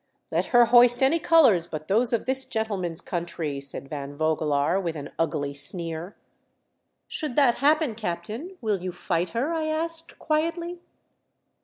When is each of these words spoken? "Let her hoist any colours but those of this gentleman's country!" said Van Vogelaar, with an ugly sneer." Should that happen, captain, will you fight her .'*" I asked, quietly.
"Let 0.31 0.45
her 0.45 0.65
hoist 0.65 1.03
any 1.03 1.19
colours 1.19 1.67
but 1.67 1.87
those 1.87 2.11
of 2.11 2.25
this 2.25 2.43
gentleman's 2.43 3.01
country!" 3.01 3.61
said 3.61 3.87
Van 3.87 4.17
Vogelaar, 4.17 4.81
with 4.81 4.95
an 4.95 5.11
ugly 5.19 5.53
sneer." 5.53 6.15
Should 7.07 7.35
that 7.35 7.57
happen, 7.59 7.93
captain, 7.93 8.57
will 8.61 8.81
you 8.81 8.91
fight 8.91 9.29
her 9.37 9.53
.'*" 9.37 9.53
I 9.53 9.67
asked, 9.67 10.17
quietly. 10.17 10.79